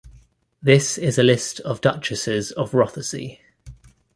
[0.63, 3.37] This is a list of Duchesses of Rothesay.